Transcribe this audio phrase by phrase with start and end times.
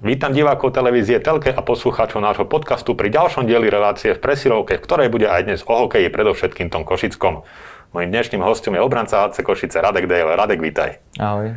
[0.00, 4.84] Vítam divákov televízie Telke a poslucháčov nášho podcastu pri ďalšom dieli relácie v presilovke, v
[4.88, 7.44] ktorej bude aj dnes o hokeji, predovšetkým tom Košickom.
[7.92, 10.40] Mojím dnešným hostom je obranca HC Košice Radek Dejle.
[10.40, 11.04] Radek, vítaj.
[11.20, 11.52] Ahoj.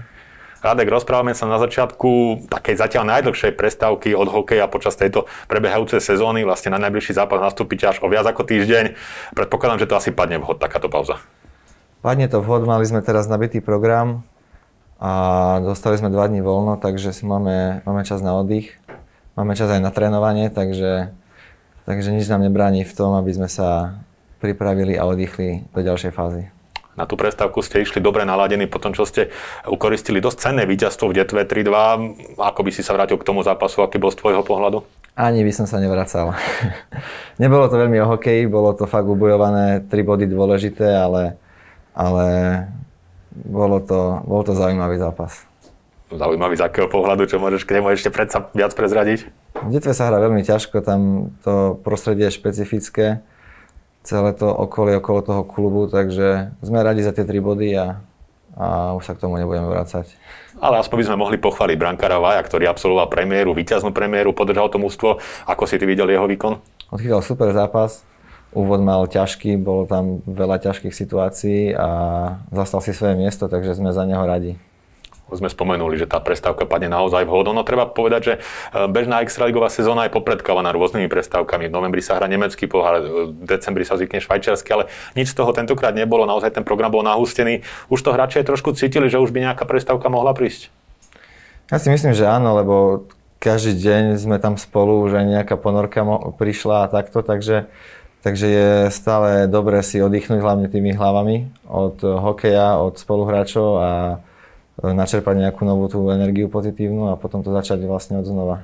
[0.59, 6.43] Radek, rozprávame sa na začiatku takej zatiaľ najdlhšej prestávky od hokeja počas tejto prebiehajúcej sezóny.
[6.43, 8.99] Vlastne na najbližší zápas nastúpi až o viac ako týždeň.
[9.39, 11.15] Predpokladám, že to asi padne vhod takáto pauza.
[12.03, 14.27] Padne to vhod, mali sme teraz nabitý program
[15.03, 15.11] a
[15.59, 18.71] dostali sme dva dní voľno, takže si máme, máme čas na oddych.
[19.35, 21.11] Máme čas aj na trénovanie, takže,
[21.83, 23.99] takže nič nám nebráni v tom, aby sme sa
[24.39, 26.47] pripravili a oddychli do ďalšej fázy.
[26.95, 29.33] Na tú prestávku ste išli dobre naladení po tom, čo ste
[29.67, 32.39] ukoristili dosť cenné víťazstvo v Detve 3-2.
[32.39, 34.87] Ako by si sa vrátil k tomu zápasu, aký bol z tvojho pohľadu?
[35.19, 36.31] Ani by som sa nevracal.
[37.43, 41.35] Nebolo to veľmi o hokeji, bolo to fakt ubojované, tri body dôležité, ale,
[41.91, 42.25] ale
[43.53, 45.45] bolo to, bol to zaujímavý zápas.
[46.09, 49.29] Zaujímavý z akého pohľadu, čo môžeš k nemu ešte predsa viac prezradiť?
[49.61, 53.21] V Detve sa hrá veľmi ťažko, tam to prostredie je špecifické,
[54.01, 58.01] celé to okolie okolo toho klubu, takže sme radi za tie tri body a,
[58.57, 60.13] a už sa k tomu nebudeme vrácať.
[60.61, 64.77] Ale aspoň by sme mohli pochváliť brankára Vaja, ktorý absolvoval premiéru, víťaznú premiéru, podržal to
[64.77, 65.17] mústvo.
[65.49, 66.61] Ako si ty videl jeho výkon?
[66.93, 68.05] Odchytal super zápas,
[68.53, 71.87] úvod mal ťažký, bolo tam veľa ťažkých situácií a
[72.53, 74.55] zastal si svoje miesto, takže sme za neho radi.
[75.33, 77.57] Sme spomenuli, že tá prestávka padne naozaj vhod.
[77.57, 78.39] No treba povedať, že e,
[78.85, 81.73] bežná extraligová sezóna je popredkávaná rôznymi prestávkami.
[81.73, 83.01] V novembri sa hrá nemecký pohár,
[83.33, 86.29] v decembri sa zvykne švajčiarsky, ale nič z toho tentokrát nebolo.
[86.29, 87.65] Naozaj ten program bol nahustený.
[87.89, 90.69] Už to hráči aj trošku cítili, že už by nejaká prestávka mohla prísť.
[91.73, 92.75] Ja si myslím, že áno, lebo
[93.43, 96.05] každý deň sme tam spolu, už aj nejaká ponorka
[96.39, 97.67] prišla a takto, takže
[98.23, 103.89] Takže je stále dobré si oddychnúť hlavne tými hlavami od hokeja, od spoluhráčov a
[104.79, 108.63] načerpať nejakú novú tú energiu pozitívnu a potom to začať vlastne od znova.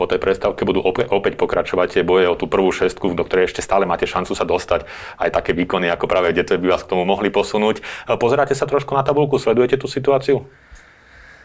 [0.00, 3.52] Po tej prestávke budú opäť, opäť pokračovať tie boje o tú prvú šestku, do ktorej
[3.52, 4.88] ešte stále máte šancu sa dostať.
[5.20, 7.84] Aj také výkony ako práve Detve by vás k tomu mohli posunúť.
[8.16, 10.48] Pozeráte sa trošku na tabulku, sledujete tú situáciu?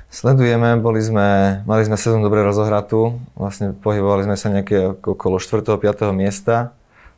[0.08, 5.68] Sledujeme, boli sme, mali sme sezónu dobre rozohratú, vlastne pohybovali sme sa nejaké okolo 4.
[5.68, 6.16] 5.
[6.16, 6.72] miesta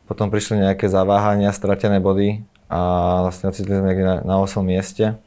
[0.08, 2.40] potom prišli nejaké zaváhania, stratené body
[2.72, 2.80] a
[3.28, 5.20] vlastne ocitli sme na, na 8 mieste.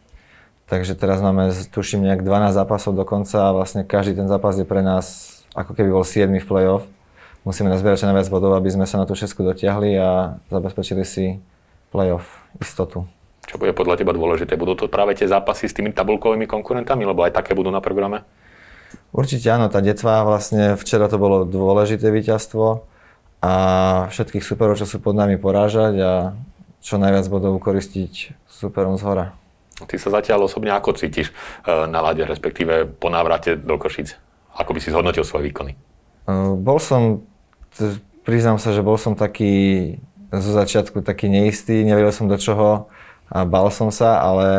[0.65, 4.65] Takže teraz máme, tuším, nejak 12 zápasov do konca a vlastne každý ten zápas je
[4.65, 6.89] pre nás ako keby bol 7 v play-off.
[7.45, 11.37] Musíme nazbierať čo najviac bodov, aby sme sa na tú šesku dotiahli a zabezpečili si
[11.93, 12.25] play-off
[12.57, 13.05] istotu.
[13.45, 14.55] Čo bude podľa teba dôležité?
[14.55, 18.23] Budú to práve tie zápasy s tými tabulkovými konkurentami, lebo aj také budú na programe?
[19.11, 22.90] Určite áno, tá detva vlastne včera to bolo dôležité víťazstvo
[23.41, 23.53] a
[24.13, 26.13] všetkých superov, čo sú pod nami porážať a
[26.77, 29.25] čo najviac bodov ukoristiť superom z hora.
[29.81, 31.33] Ty sa zatiaľ osobne ako cítiš e,
[31.89, 34.13] na lade, respektíve po návrate do Košic?
[34.53, 35.73] Ako by si zhodnotil svoje výkony?
[35.73, 35.77] E,
[36.53, 37.25] bol som,
[38.21, 39.97] priznám sa, že bol som taký
[40.31, 42.87] zo začiatku taký neistý, nevedel som do čoho
[43.27, 44.49] a bal som sa, ale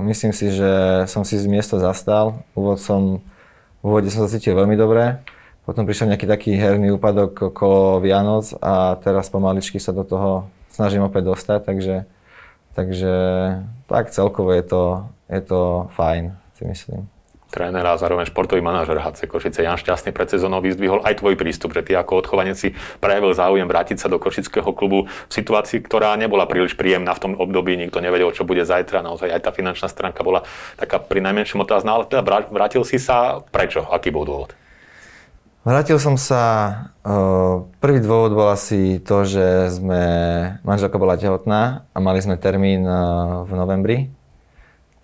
[0.00, 2.42] myslím si, že som si z miesto zastal.
[2.56, 3.20] Úvod som,
[3.78, 5.22] v úvode som sa cítil veľmi dobre
[5.62, 11.06] potom prišiel nejaký taký herný úpadok okolo Vianoc a teraz pomaličky sa do toho snažím
[11.06, 11.96] opäť dostať, takže,
[12.74, 13.14] takže
[13.86, 14.82] tak celkovo je to,
[15.30, 15.60] je to
[15.94, 17.06] fajn, si myslím.
[17.52, 21.76] Tréner a zároveň športový manažer HC Košice Jan Šťastný pred sezónou vyzdvihol aj tvoj prístup,
[21.76, 26.16] že ty ako odchovanec si prejavil záujem vrátiť sa do košického klubu v situácii, ktorá
[26.16, 29.92] nebola príliš príjemná v tom období, nikto nevedel, čo bude zajtra, naozaj aj tá finančná
[29.92, 30.48] stránka bola
[30.80, 34.56] taká pri najmenšom otázna, ale teda vrátil si sa, prečo, aký bol dôvod?
[35.62, 36.74] Vrátil som sa,
[37.78, 40.02] prvý dôvod bol asi to, že sme,
[40.66, 42.82] manželka bola tehotná a mali sme termín
[43.46, 44.10] v novembri,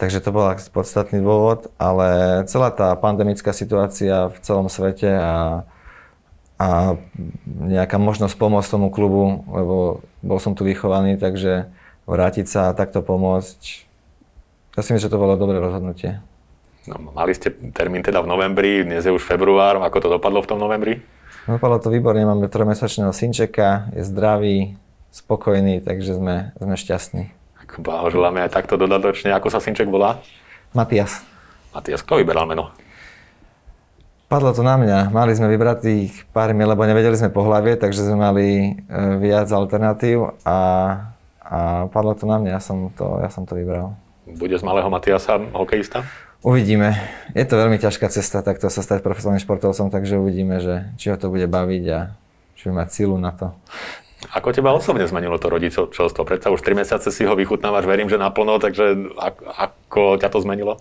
[0.02, 5.62] takže to bol podstatný dôvod, ale celá tá pandemická situácia v celom svete a,
[6.58, 6.98] a
[7.46, 11.70] nejaká možnosť pomôcť tomu klubu, lebo bol som tu vychovaný, takže
[12.10, 13.60] vrátiť sa a takto pomôcť,
[14.74, 16.18] ja si myslím, že to bolo dobré rozhodnutie.
[16.88, 20.48] No, mali ste termín teda v novembri, dnes je už február, ako to dopadlo v
[20.48, 21.04] tom novembri?
[21.44, 24.80] Dopadlo to výborne, máme trojmesačného synčeka, je zdravý,
[25.12, 27.28] spokojný, takže sme, sme šťastní.
[27.76, 29.36] Blahoželáme aj takto dodatočne.
[29.36, 30.24] Ako sa synček volá?
[30.72, 31.20] Matias.
[31.76, 32.72] Matias, kto vyberal meno?
[34.32, 35.12] Padlo to na mňa.
[35.12, 35.52] Mali sme
[35.84, 38.70] tých pár mien, lebo nevedeli sme po hlavie, takže sme mali e,
[39.20, 40.58] viac alternatív a,
[41.44, 41.58] a
[41.92, 42.56] padlo to na mňa.
[42.56, 43.92] Ja som to, ja som to vybral.
[44.24, 46.04] Bude z malého Matiasa hokejista?
[46.46, 46.94] Uvidíme.
[47.34, 51.18] Je to veľmi ťažká cesta takto sa stať profesionálnym športovcom, takže uvidíme, že či ho
[51.18, 51.98] to bude baviť a
[52.54, 53.50] či bude mať silu na to.
[54.34, 56.22] Ako teba osobne zmenilo to rodičovstvo?
[56.26, 59.14] Predsa už 3 mesiace si ho vychutnávaš, verím, že naplno, takže
[59.46, 60.78] ako ťa to zmenilo?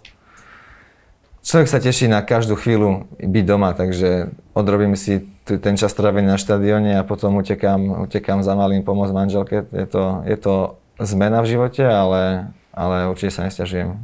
[1.48, 6.36] človek sa teší na každú chvíľu byť doma, takže odrobím si ten čas trávený na
[6.36, 9.64] štadióne a potom utekám, utekám za malým pomôcť manželke.
[9.72, 13.96] Je to, je to zmena v živote, ale, ale určite sa nestiažujem.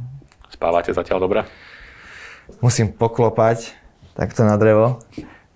[0.54, 1.40] Spávate zatiaľ dobre?
[2.62, 3.74] Musím poklopať
[4.14, 5.02] takto na drevo,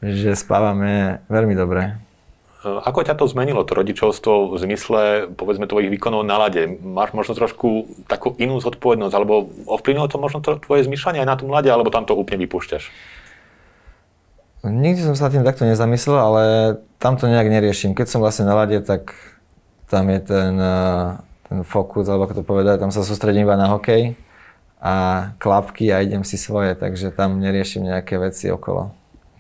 [0.03, 1.95] že spávame veľmi dobre.
[2.59, 6.67] Ako ťa to zmenilo, to rodičovstvo v zmysle, povedzme, tvojich výkonov na lade?
[6.83, 11.39] Máš možno trošku takú inú zodpovednosť, alebo ovplyvnilo to možno to, tvoje zmyšľanie aj na
[11.39, 12.91] tom lade, alebo tam to úplne vypúšťaš?
[14.67, 16.43] Nikdy som sa tým takto nezamyslel, ale
[16.99, 17.95] tam to nejak neriešim.
[17.95, 19.15] Keď som vlastne na lade, tak
[19.87, 21.15] tam je ten, eh,
[21.47, 24.19] ten fokus, alebo ako to povedať, tam sa sústredím iba na hokej
[24.79, 24.95] a
[25.43, 28.95] klapky a idem si svoje, takže tam neriešim nejaké veci okolo.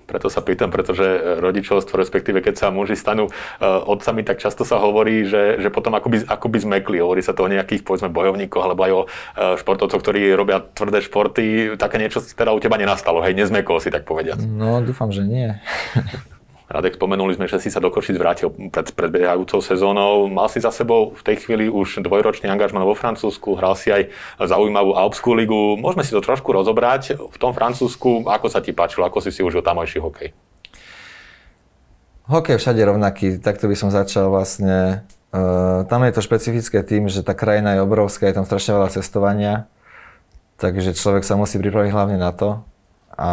[0.08, 1.04] Preto sa pýtam, pretože
[1.36, 5.92] rodičovstvo, respektíve keď sa muži stanú uh, otcami, tak často sa hovorí, že, že potom
[5.92, 6.96] akoby, akoby zmekli.
[7.04, 11.04] Hovorí sa to o nejakých, povedzme, bojovníkoch, alebo aj o uh, športovcoch, ktorí robia tvrdé
[11.04, 11.76] športy.
[11.76, 14.48] Také niečo teda u teba nenastalo, hej, nezmekol si tak povediať.
[14.48, 15.52] No, dúfam, že nie.
[16.68, 20.28] Radek, spomenuli sme, že si sa do Košic vrátil pred predbiehajúcou sezónou.
[20.28, 24.12] Mal si za sebou v tej chvíli už dvojročný angažman vo Francúzsku, hral si aj
[24.36, 25.80] zaujímavú Alpskú ligu.
[25.80, 27.16] Môžeme si to trošku rozobrať.
[27.16, 30.36] V tom Francúzsku, ako sa ti páčilo, ako si si užil tamojší hokej?
[32.28, 35.08] Hokej všade rovnaký, takto by som začal vlastne.
[35.32, 38.92] Uh, tam je to špecifické tým, že tá krajina je obrovská, je tam strašne veľa
[38.92, 39.54] cestovania,
[40.60, 42.60] takže človek sa musí pripraviť hlavne na to.
[43.16, 43.30] A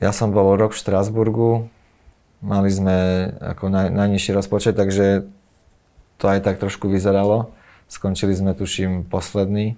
[0.00, 1.68] ja som bol rok v Štrásburgu,
[2.40, 5.28] mali sme ako naj, najnižší rozpočet, takže
[6.16, 7.52] to aj tak trošku vyzeralo.
[7.84, 9.76] Skončili sme, tuším, posledný.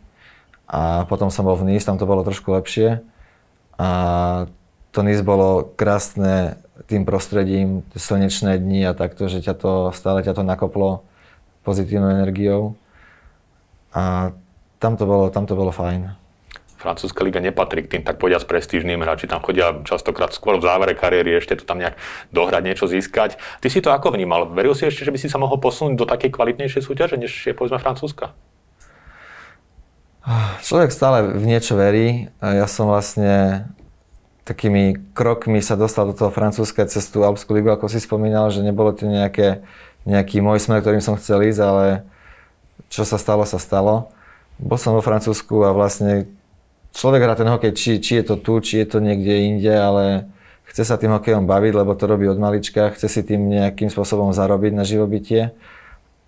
[0.71, 3.03] A potom som bol v Nice, tam to bolo trošku lepšie.
[3.83, 3.89] A
[4.95, 10.39] to Nice bolo krásne tým prostredím, slnečné dni a takto, že ťa to, stále ťa
[10.39, 11.03] to nakoplo
[11.67, 12.79] pozitívnou energiou.
[13.91, 14.35] A
[14.79, 16.22] tam to bolo, tam to bolo fajn
[16.83, 19.31] francúzska liga nepatrí k tým tak povediať prestížným hráči.
[19.31, 21.95] Tam chodia častokrát skôr v závere kariéry ešte to tam nejak
[22.35, 23.39] dohrať, niečo získať.
[23.63, 24.51] Ty si to ako vnímal?
[24.51, 27.55] Veril si ešte, že by si sa mohol posunúť do takej kvalitnejšej súťaže, než je
[27.55, 28.35] povedzme francúzska?
[30.63, 32.31] Človek stále v niečo verí.
[32.43, 33.67] Ja som vlastne
[34.43, 38.63] takými krokmi sa dostal do toho francúzska cez tú Alpskú ligu, ako si spomínal, že
[38.63, 39.63] nebolo to nejaké,
[40.03, 41.87] nejaký môj smer, ktorým som chcel ísť, ale
[42.91, 44.11] čo sa stalo, sa stalo.
[44.63, 46.31] Bol som vo Francúzsku a vlastne
[46.93, 50.29] človek hrá ten hokej, či, či je to tu, či je to niekde inde, ale
[50.69, 54.33] chce sa tým hokejom baviť, lebo to robí od malička, chce si tým nejakým spôsobom
[54.33, 55.53] zarobiť na živobytie.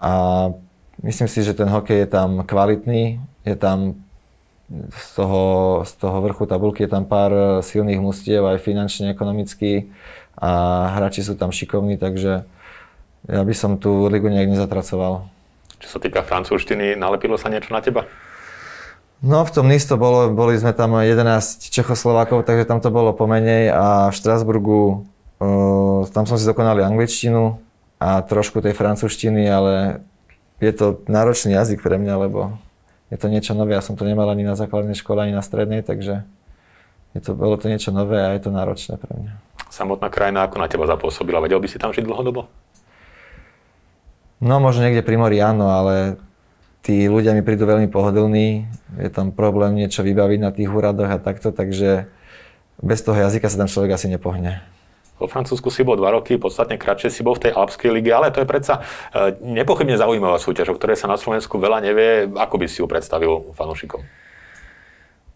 [0.01, 0.13] A
[1.01, 3.97] myslím si, že ten hokej je tam kvalitný, je tam
[4.93, 5.43] z toho,
[5.85, 9.93] z toho vrchu tabulky je tam pár silných mustiev aj finančne, ekonomicky
[10.41, 10.51] a
[10.97, 12.49] hráči sú tam šikovní, takže
[13.29, 15.29] ja by som tú ligu nejak nezatracoval.
[15.81, 18.09] Čo sa týka francúzštiny, nalepilo sa niečo na teba?
[19.25, 23.17] No v tom NIS to bolo, boli sme tam 11 Čechoslovákov, takže tam to bolo
[23.17, 25.09] pomenej a v Štrasburgu
[25.41, 27.57] uh, tam som si dokonali angličtinu
[27.97, 30.05] a trošku tej francúzštiny, ale
[30.61, 32.61] je to náročný jazyk pre mňa, lebo
[33.09, 33.73] je to niečo nové.
[33.73, 36.29] Ja som to nemal ani na základnej škole, ani na strednej, takže
[37.17, 39.33] je to, bolo to niečo nové a je to náročné pre mňa.
[39.73, 41.41] Samotná krajina ako na teba zapôsobila?
[41.41, 42.45] Vedel by si tam žiť dlhodobo?
[44.45, 46.21] No možno niekde pri mori áno, ale
[46.85, 48.69] tí ľudia mi prídu veľmi pohodlní,
[49.01, 52.13] je tam problém niečo vybaviť na tých úradoch a takto, takže
[52.85, 54.61] bez toho jazyka sa tam človek asi nepohne.
[55.17, 58.29] Vo Francúzsku si bol dva roky, podstatne kratšie si bol v tej Alpskej lige, ale
[58.29, 62.29] to je predsa e, nepochybne zaujímavá súťaž, o ktorej sa na Slovensku veľa nevie.
[62.35, 64.05] Ako by si ju predstavil fanúšikom?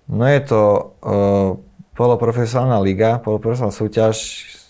[0.08, 0.60] No je to
[1.04, 1.60] uh,
[1.94, 4.16] poloprofesionálna liga, poloprofesionálna súťaž,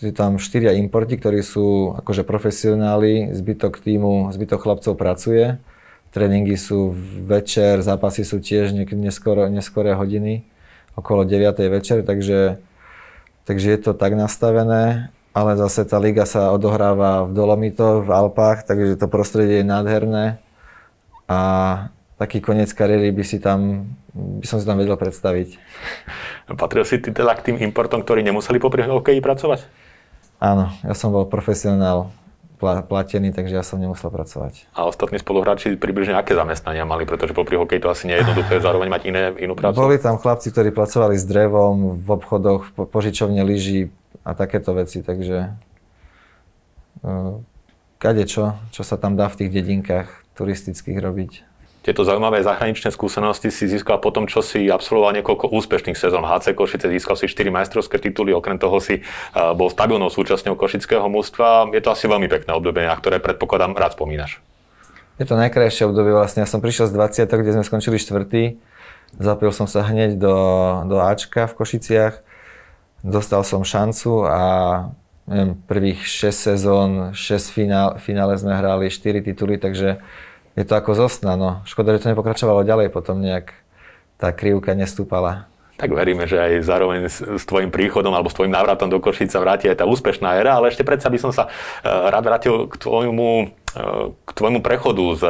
[0.03, 5.59] sú tam štyria importi, ktorí sú akože profesionáli, zbytok týmu, zbytok chlapcov pracuje
[6.11, 10.45] tréningy sú večer, zápasy sú tiež niekedy neskoro, neskoré hodiny,
[10.97, 11.55] okolo 9.
[11.69, 12.59] večer, takže,
[13.45, 18.65] takže je to tak nastavené, ale zase tá liga sa odohráva v Dolomitoch, v Alpách,
[18.65, 20.25] takže to prostredie je nádherné
[21.29, 21.39] a
[22.19, 25.61] taký koniec kariéry by si tam, by som si tam vedel predstaviť.
[26.61, 29.69] Patril si ty teda k tým importom, ktorí nemuseli popri hokeji pracovať?
[30.43, 32.11] Áno, ja som bol profesionál
[32.61, 34.67] platený, takže ja som nemusel pracovať.
[34.75, 38.59] A ostatní spoluhráči približne aké zamestnania mali, pretože popri hokeji to asi nie je jednoduché
[38.67, 39.79] zároveň mať iné, inú prácu?
[39.79, 43.95] Boli tam chlapci, ktorí pracovali s drevom, v obchodoch, v požičovne lyží
[44.27, 45.55] a takéto veci, takže
[47.07, 47.39] uh,
[48.03, 51.33] kade čo, čo sa tam dá v tých dedinkách turistických robiť.
[51.83, 56.91] Tieto zaujímavé zahraničné skúsenosti si získal potom, čo si absolvoval niekoľko úspešných sezón HC Košice,
[56.91, 59.01] získal si 4 majstrovské tituly, okrem toho si
[59.33, 61.71] bol stabilnou súčasťou košického mústva.
[61.73, 64.43] Je to asi veľmi pekné obdobie, na ktoré predpokladám rád spomínaš.
[65.17, 66.45] Je to najkrajšie obdobie vlastne.
[66.45, 68.59] Ja som prišiel z 20, kde sme skončili štvrtý
[69.17, 70.37] Zapil som sa hneď do,
[70.85, 72.21] do Ačka v Košiciach,
[73.01, 74.41] dostal som šancu a
[75.25, 80.05] neviem, prvých 6 sezón, 6 finál, finále sme hrali 4 tituly, takže
[80.59, 81.39] je to ako zostna.
[81.39, 81.63] No.
[81.63, 83.55] Škoda, že to nepokračovalo ďalej, potom nejak
[84.19, 85.47] tá krivka nestúpala.
[85.79, 89.71] Tak veríme, že aj zároveň s, tvojim príchodom alebo s tvojim návratom do Košica vráti
[89.71, 93.31] aj tá úspešná éra, ale ešte predsa by som sa uh, rád vrátil k tvojmu,
[93.47, 95.23] uh, k tvojmu prechodu z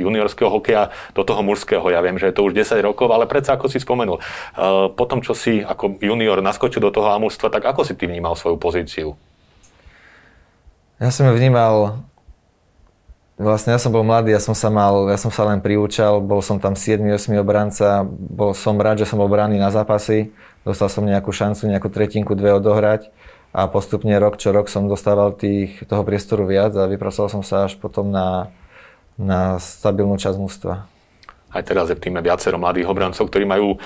[0.00, 1.84] juniorského hokeja do toho mužského.
[1.92, 4.24] Ja viem, že je to už 10 rokov, ale predsa ako si spomenul,
[4.96, 8.32] po tom, čo si ako junior naskočil do toho amústva, tak ako si ty vnímal
[8.40, 9.20] svoju pozíciu?
[10.96, 12.00] Ja som ju vnímal
[13.40, 16.44] Vlastne ja som bol mladý, ja som sa mal, ja som sa len priúčal, bol
[16.44, 20.28] som tam 7-8 obranca, bol som rád, že som bol braný na zápasy,
[20.60, 23.08] dostal som nejakú šancu, nejakú tretinku, dve odohrať
[23.56, 27.64] a postupne rok čo rok som dostával tých, toho priestoru viac a vypracoval som sa
[27.64, 28.52] až potom na,
[29.16, 30.89] na stabilnú časť mústva
[31.50, 33.78] aj teraz je v týme viacero mladých obrancov, ktorí majú e,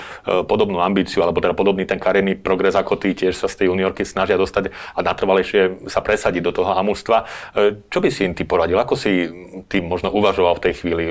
[0.45, 4.05] podobnú ambíciu, alebo teda podobný ten kariérny progres ako ty, tiež sa z tej juniorky
[4.05, 7.25] snažia dostať a natrvalejšie sa presadiť do toho amústva.
[7.57, 8.77] E, čo by si im ty poradil?
[8.77, 9.27] Ako si
[9.65, 11.03] ty možno uvažoval v tej chvíli,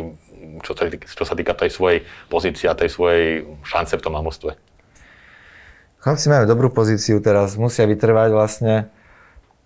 [0.63, 4.55] čo sa, čo sa týka tej svojej pozície a tej svojej šance v tom amústve?
[6.05, 8.93] Chlapci majú dobrú pozíciu teraz, musia vytrvať vlastne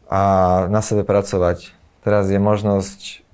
[0.08, 0.20] a
[0.72, 1.74] na sebe pracovať.
[2.06, 3.27] Teraz je možnosť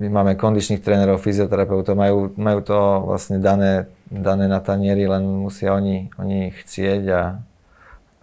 [0.00, 5.76] my máme kondičných trénerov, fyzioterapeutov, majú, majú to vlastne dané, dané na tanieri, len musia
[5.76, 7.22] oni, oni chcieť a,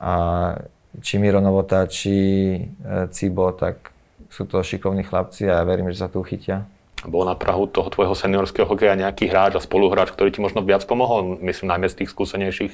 [0.01, 0.13] a
[0.97, 2.15] či Miro Novota, či
[2.57, 2.59] e,
[3.13, 3.93] Cibo, tak
[4.33, 6.65] sú to šikovní chlapci a ja verím, že sa tu chytia.
[7.05, 10.81] Bol na Prahu toho tvojho seniorského hokeja nejaký hráč a spoluhráč, ktorý ti možno viac
[10.89, 12.73] pomohol, myslím najmä z tých skúsenejších?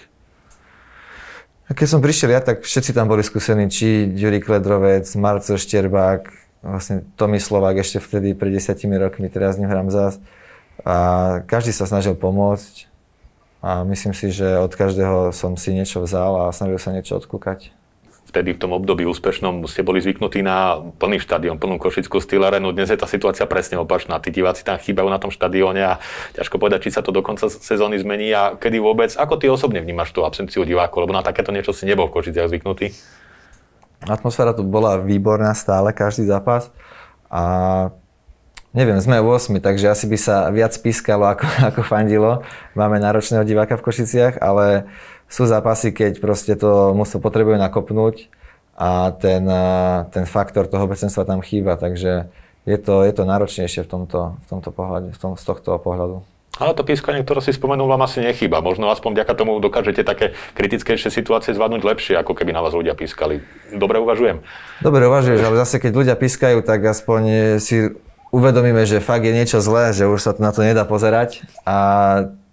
[1.75, 7.03] Keď som prišiel ja, tak všetci tam boli skúsení, či Ďuri Kledrovec, Marcel Šterbák, vlastne
[7.19, 10.17] Tomi Slovák ešte vtedy pred desiatimi rokmi, teraz s ním hrám zás.
[10.87, 10.95] A
[11.45, 12.89] každý sa snažil pomôcť
[13.61, 17.75] a myslím si, že od každého som si niečo vzal a snažil sa niečo odkúkať.
[18.33, 22.73] Vtedy v tom období úspešnom ste boli zvyknutí na plný štadión, plnú košickú stylarenu.
[22.73, 24.17] Dnes je tá situácia presne opačná.
[24.17, 25.93] Tí diváci tam chýbajú na tom štadióne a
[26.33, 29.13] ťažko povedať, či sa to do konca sezóny zmení a kedy vôbec.
[29.13, 31.05] Ako ty osobne vnímaš tú absenciu divákov?
[31.05, 32.89] Lebo na takéto niečo si nebol v Košiciach zvyknutý.
[34.07, 36.69] Atmosféra tu bola výborná stále, každý zápas.
[37.31, 37.89] A
[38.75, 42.43] neviem, sme 8, takže asi by sa viac pískalo ako, ako fandilo.
[42.75, 44.89] Máme náročného diváka v Košiciach, ale
[45.31, 48.27] sú zápasy, keď proste to musel potrebuje nakopnúť
[48.73, 49.45] a ten,
[50.09, 52.27] ten faktor toho obecenstva tam chýba, takže
[52.65, 56.25] je to, je to náročnejšie v tomto, v tomto pohľade, v tom, z tohto pohľadu.
[56.61, 58.61] Ale to pískanie, ktoré si spomenul, vám asi nechýba.
[58.61, 62.93] Možno aspoň vďaka tomu dokážete také kritickejšie situácie zvládnuť lepšie, ako keby na vás ľudia
[62.93, 63.41] pískali.
[63.73, 64.45] Dobre uvažujem?
[64.85, 67.21] Dobre uvažuješ, ale zase keď ľudia pískajú, tak aspoň
[67.57, 67.97] si
[68.29, 71.77] uvedomíme, že fakt je niečo zlé, že už sa na to nedá pozerať a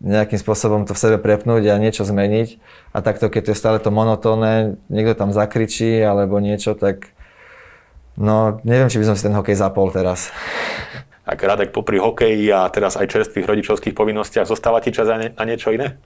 [0.01, 2.57] nejakým spôsobom to v sebe prepnúť a niečo zmeniť.
[2.97, 7.13] A takto, keď je stále to monotónne, niekto tam zakričí alebo niečo, tak
[8.17, 10.33] no neviem, či by som si ten hokej zapol teraz
[11.25, 15.71] tak Radek popri hokeji a teraz aj čerstvých rodičovských povinnostiach, zostáva ti čas na niečo
[15.71, 16.01] iné?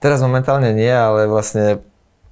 [0.00, 1.80] Teraz momentálne nie, ale vlastne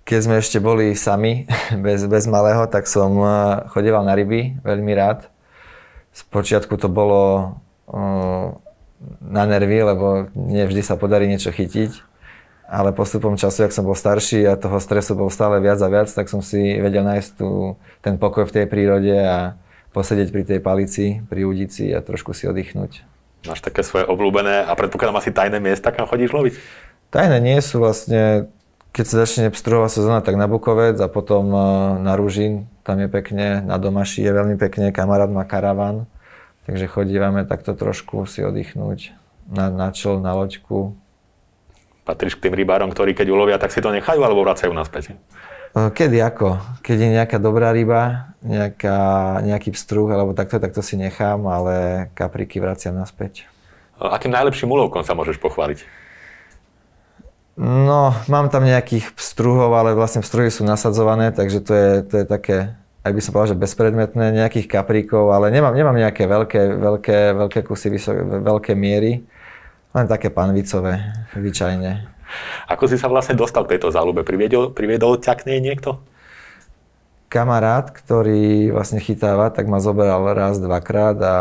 [0.04, 1.48] keď sme ešte boli sami,
[1.84, 3.30] bez, bez malého, tak som eh,
[3.72, 5.28] chodieval na ryby veľmi rád.
[6.14, 7.58] Spočiatku to bolo
[7.90, 8.54] uh,
[9.18, 11.90] na nervy, lebo nie vždy sa podarí niečo chytiť.
[12.70, 16.06] Ale postupom času, ak som bol starší a toho stresu bol stále viac a viac,
[16.06, 19.58] tak som si vedel nájsť tu, ten pokoj v tej prírode a
[19.94, 23.06] posedieť pri tej palici, pri udici a trošku si oddychnúť.
[23.46, 26.54] Máš také svoje obľúbené a predpokladám asi tajné miesta, kam chodíš loviť?
[27.14, 28.50] Tajné nie sú vlastne,
[28.90, 31.58] keď sa začne pstruhová sezóna, tak na Bukovec a potom e,
[32.02, 36.10] na Ružin, tam je pekne, na Domaši je veľmi pekne, kamarát má karavan,
[36.66, 39.14] takže chodívame takto trošku si oddychnúť
[39.46, 40.96] na, na čel, na loďku.
[42.04, 45.16] Patríš k tým rybárom, ktorí keď ulovia, tak si to nechajú alebo vracajú naspäť?
[45.74, 46.62] E, kedy ako?
[46.86, 48.98] Keď je nejaká dobrá ryba, nejaká,
[49.42, 53.50] nejaký pstruh alebo takto, tak to si nechám, ale kapriky vraciam naspäť.
[53.98, 55.82] Akým najlepším úlovkom sa môžeš pochváliť?
[57.58, 62.24] No, mám tam nejakých pstruhov, ale vlastne pstruhy sú nasadzované, takže to je, to je
[62.26, 62.74] také,
[63.06, 67.60] ak by som povedal, že bezpredmetné, nejakých kapríkov, ale nemám, nemám nejaké veľké, veľké, veľké
[67.62, 69.22] kusy, vysoké, veľké miery,
[69.94, 72.13] len také panvicové, zvyčajne.
[72.70, 74.24] Ako si sa vlastne dostal k tejto záľube?
[74.24, 76.00] Priviedol, priviedol ťa k nej niekto?
[77.28, 81.36] Kamarát, ktorý vlastne chytáva, tak ma zoberal raz, dvakrát a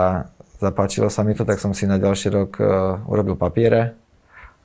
[0.57, 3.93] zapáčilo sa mi to, tak som si na ďalší rok uh, urobil papiere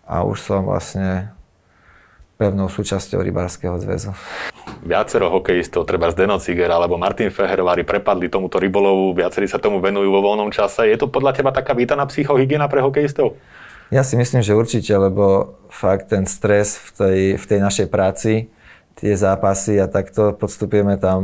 [0.09, 1.35] a už som vlastne
[2.39, 4.15] pevnou súčasťou Rybárskeho zväzu.
[4.87, 10.09] Viacero hokejistov, treba Zdeno Ciger alebo Martin Feherovári prepadli tomuto rybolovu, viacerí sa tomu venujú
[10.09, 10.87] vo voľnom čase.
[10.87, 13.37] Je to podľa teba taká vítaná psychohygiena pre hokejistov?
[13.89, 18.53] Ja si myslím, že určite, lebo fakt ten stres v tej, v tej našej práci,
[19.01, 21.23] tie zápasy a takto podstupujeme tam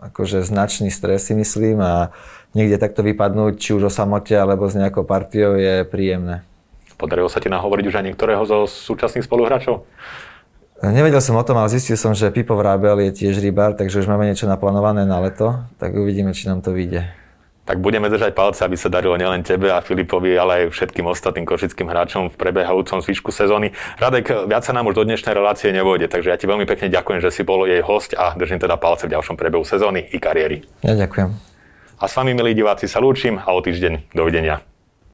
[0.00, 2.08] akože značný stres si myslím a
[2.56, 6.40] niekde takto vypadnúť, či už o samote alebo s nejakou partiou je príjemné.
[6.96, 9.84] Podarilo sa ti nahovoriť už aj niektorého zo súčasných spoluhráčov?
[10.80, 14.08] Nevedel som o tom, ale zistil som, že Pipo Vrábel je tiež rybár, takže už
[14.08, 17.12] máme niečo naplánované na leto, tak uvidíme, či nám to vyjde
[17.64, 21.46] tak budeme držať palce, aby sa darilo nielen tebe a Filipovi, ale aj všetkým ostatným
[21.46, 23.70] košickým hráčom v prebiehajúcom zvyšku sezóny.
[24.00, 27.20] Radek, viac sa nám už do dnešnej relácie nevojde, takže ja ti veľmi pekne ďakujem,
[27.22, 30.66] že si bol jej host a držím teda palce v ďalšom prebehu sezóny i kariéry.
[30.82, 31.30] Ja ďakujem.
[32.00, 34.64] A s vami, milí diváci, sa lúčim a o týždeň dovidenia.